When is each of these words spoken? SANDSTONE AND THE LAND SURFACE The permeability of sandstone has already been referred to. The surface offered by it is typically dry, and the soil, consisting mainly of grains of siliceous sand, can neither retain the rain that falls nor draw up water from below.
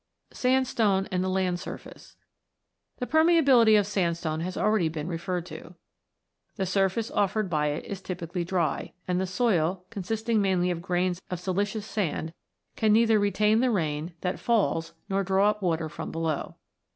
SANDSTONE 0.31 1.09
AND 1.11 1.23
THE 1.23 1.29
LAND 1.29 1.59
SURFACE 1.59 2.15
The 2.97 3.05
permeability 3.05 3.77
of 3.77 3.85
sandstone 3.85 4.39
has 4.39 4.57
already 4.57 4.89
been 4.89 5.07
referred 5.07 5.45
to. 5.45 5.75
The 6.55 6.65
surface 6.65 7.11
offered 7.11 7.51
by 7.51 7.67
it 7.67 7.85
is 7.85 8.01
typically 8.01 8.43
dry, 8.43 8.93
and 9.07 9.21
the 9.21 9.27
soil, 9.27 9.85
consisting 9.91 10.41
mainly 10.41 10.71
of 10.71 10.81
grains 10.81 11.21
of 11.29 11.39
siliceous 11.39 11.85
sand, 11.85 12.33
can 12.75 12.91
neither 12.93 13.19
retain 13.19 13.59
the 13.59 13.69
rain 13.69 14.15
that 14.21 14.39
falls 14.39 14.93
nor 15.07 15.23
draw 15.23 15.51
up 15.51 15.61
water 15.61 15.87
from 15.87 16.11
below. 16.11 16.55